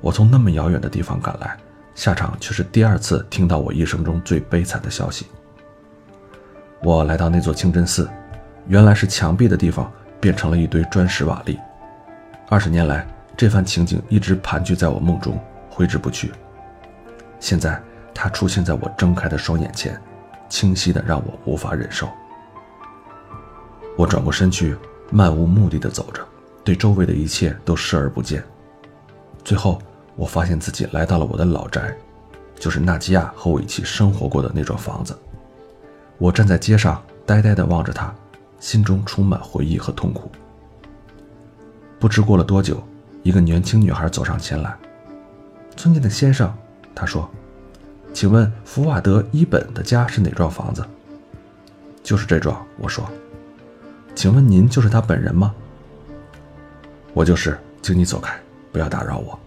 [0.00, 1.56] 我从那么遥远的地方赶来。
[1.94, 5.26] 下场却是第二次听到我一生中最悲惨的消息。
[6.82, 8.08] 我来到那座清真寺，
[8.66, 11.58] 原来是墙壁的地方变成了一堆砖石瓦砾。
[12.48, 15.38] 二十年来，这番情景一直盘踞在我梦中，
[15.72, 16.30] 挥之不去。
[17.40, 17.82] 现在，
[18.14, 20.00] 它出现在我睁开的双眼前，
[20.48, 22.08] 清晰的让我无法忍受。
[23.96, 24.76] 我转过身去，
[25.10, 26.22] 漫无目的的走着，
[26.62, 28.44] 对周围的一切都视而不见。
[29.42, 29.80] 最后。
[30.14, 31.96] 我发现自己来到了我的老宅，
[32.56, 35.18] 就是纳吉亚和我一起生活过的那幢房子。
[36.18, 38.14] 我站在街上，呆呆地望着它，
[38.60, 40.30] 心中充满回忆和痛苦。
[41.98, 42.86] 不知过了多久，
[43.22, 44.76] 一个年轻女孩走上前来
[45.76, 46.52] ：“尊敬的先生，
[46.94, 47.28] 他说，
[48.12, 50.84] 请问福瓦德·伊本的家是哪幢房子
[52.02, 53.08] ？”“就是这幢。”我说。
[54.14, 55.54] “请问您就是他本人吗
[57.14, 58.38] ？”“我就是，请你走开，
[58.70, 59.38] 不要打扰我。”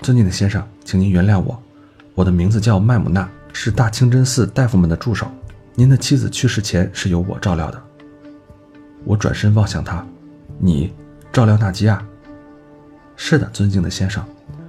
[0.00, 1.60] 尊敬的先生，请您原谅我，
[2.14, 5.26] 我的名字叫麦姆纳，是大清真寺大夫们的助手。
[5.74, 7.82] 您的妻子去世前是由我照料的。
[9.04, 10.04] 我转身望向他，
[10.58, 10.92] 你
[11.32, 12.04] 照料纳吉亚？
[13.16, 14.24] 是的，尊敬的先生，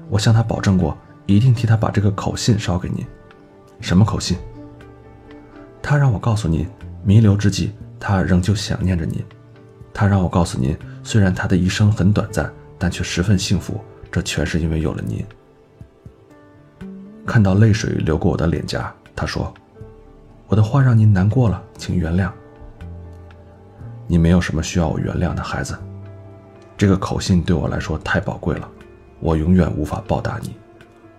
[0.10, 3.06] 我向他保证过，一定替他把这个口信捎给您。
[3.80, 4.38] 什么口信？
[5.82, 6.67] 他让我告诉您，
[7.04, 9.24] 弥留之际，他仍旧想念着您。
[9.93, 13.80] 他让我告诉您，虽然他的一生很短暂，但却十分幸福。
[14.12, 15.24] 这全是因为有了您。
[17.26, 19.54] 看到泪水流过我的脸颊，他说
[20.50, 22.32] ：“我的话让您难过了，请原谅。
[24.08, 25.78] 你没有什么需要我原谅的，孩子。
[26.76, 28.67] 这个口信对我来说太宝贵了，
[29.19, 30.55] 我永远无法报答你。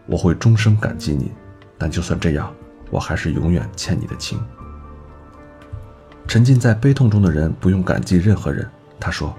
[0.07, 1.31] 我会终生感激你，
[1.79, 2.53] 但就算这样，
[2.91, 4.41] 我还是永远欠你的情。”
[6.27, 8.69] 沉浸在悲痛中的人不用感激任何人，
[9.01, 9.35] 他说：“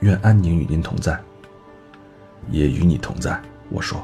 [0.00, 1.18] 愿安宁与您同在。”
[2.50, 3.40] 也与你同在，
[3.70, 4.02] 我说。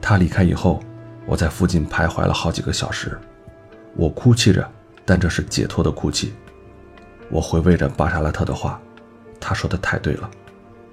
[0.00, 0.80] 他离开以后，
[1.26, 3.18] 我在附近徘徊了好几个小时，
[3.96, 4.66] 我哭泣着，
[5.04, 6.32] 但这是解脱的哭泣。
[7.28, 8.80] 我回味着巴沙拉特的话，
[9.40, 10.30] 他说的太对了，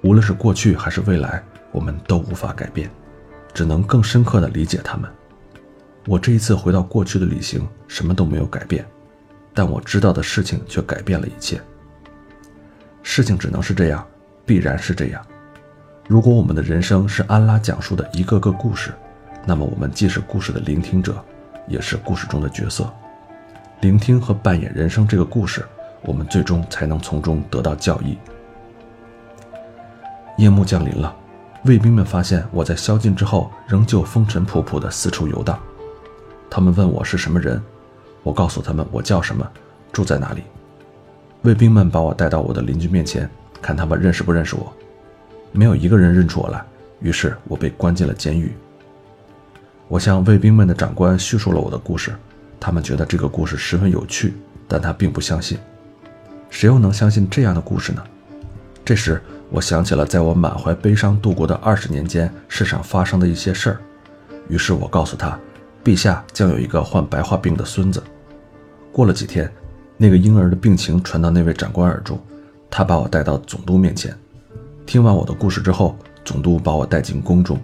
[0.04, 2.90] 无论是过去还是未来，我们都无法改变，
[3.54, 5.10] 只能更深刻地理解他们。
[6.06, 8.84] 我这一次回到过去的旅行，什么都没有改变，
[9.54, 11.58] 但我知道的事情却改变了一切。
[13.02, 14.06] 事情只能是这样，
[14.44, 15.26] 必然是这样。
[16.06, 18.92] 如果我们的人生是安拉讲述的一个个故事，
[19.46, 21.16] 那么我们既是故事的聆听者，
[21.66, 22.92] 也是故事中的角色。
[23.80, 25.64] 聆听和扮演人生这个故事，
[26.02, 28.18] 我们最终才能从中得到教益。
[30.36, 31.14] 夜幕降临了，
[31.64, 35.58] 卫兵们发现我在宵禁之后仍旧风尘仆仆地四处游荡。
[36.50, 37.62] 他们问我是什么人，
[38.22, 39.48] 我告诉他们我叫什么，
[39.92, 40.42] 住在哪里。
[41.42, 43.30] 卫兵们把我带到我的邻居面前，
[43.62, 44.72] 看他们认识不认识我。
[45.52, 46.64] 没有一个人认出我来，
[47.00, 48.52] 于是我被关进了监狱。
[49.86, 52.12] 我向卫兵们的长官叙述了我的故事，
[52.58, 54.34] 他们觉得这个故事十分有趣，
[54.66, 55.58] 但他并不相信。
[56.50, 58.02] 谁又能相信这样的故事呢？
[58.84, 59.22] 这时，
[59.54, 63.78] 我想起了在我满怀悲伤度过的二十年间世上发生的一些事儿，
[64.48, 65.38] 于是我告诉他，
[65.84, 68.02] 陛下将有一个患白化病的孙子。
[68.90, 69.48] 过了几天，
[69.96, 72.18] 那个婴儿的病情传到那位长官耳中，
[72.68, 74.12] 他把我带到总督面前。
[74.84, 77.56] 听完我的故事之后，总督把我带进宫中。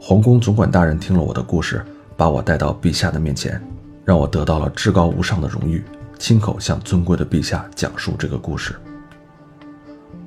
[0.00, 1.84] 皇宫总管大人听了我的故事，
[2.16, 3.60] 把我带到陛下的面前，
[4.04, 5.82] 让我得到了至高无上的荣誉，
[6.20, 8.76] 亲口向尊贵的陛下讲述这个故事。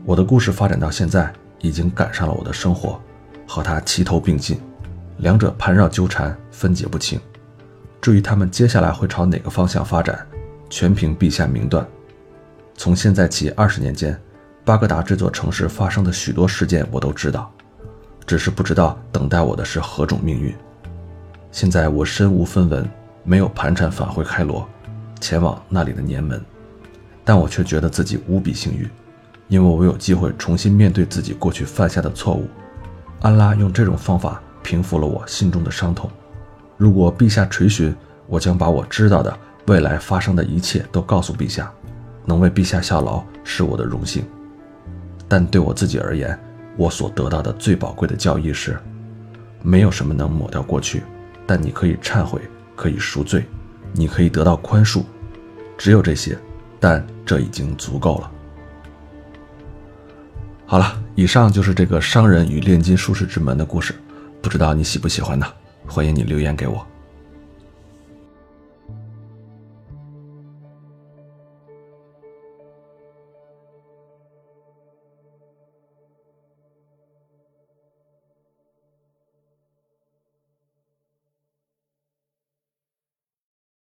[0.05, 2.99] 我的故事发展到现在，已经赶上了我的生活，
[3.47, 4.59] 和他齐头并进，
[5.17, 7.19] 两者盘绕纠缠，分解不清。
[8.01, 10.27] 至于他们接下来会朝哪个方向发展，
[10.69, 11.87] 全凭陛下明断。
[12.75, 14.19] 从现在起二十年间。
[14.65, 17.51] 巴格达这座城市发生的许多事件我都知道，
[18.25, 20.55] 只是不知道等待我的是何种命运。
[21.51, 22.89] 现在我身无分文，
[23.25, 24.65] 没有盘缠返回开罗，
[25.19, 26.41] 前往那里的年门，
[27.25, 28.89] 但我却觉得自己无比幸运，
[29.47, 32.47] 因为我有机会重新面对自己过去犯下的错误。
[33.21, 36.09] 安拉用这种方法平复了我心中的伤痛。
[36.77, 37.95] 如果陛下垂询，
[38.27, 39.37] 我将把我知道的
[39.67, 41.71] 未来发生的一切都告诉陛下。
[42.25, 44.23] 能为陛下效劳是我的荣幸，
[45.27, 46.39] 但对我自己而言，
[46.77, 48.79] 我所得到的最宝贵的教义是：
[49.61, 51.03] 没有什么能抹掉过去，
[51.45, 52.41] 但你可以忏悔，
[52.77, 53.45] 可以赎罪，
[53.91, 55.03] 你可以得到宽恕，
[55.77, 56.37] 只有这些，
[56.79, 58.31] 但这已经足够了。
[60.65, 63.93] 好了，以上就是这个商人与炼金术士之门的故事，
[64.41, 65.45] 不知道你喜不喜欢呢？
[65.85, 66.85] 欢迎你留言给我。